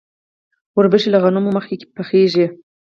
[0.77, 2.45] وربشې له غنمو مخکې پخیږي.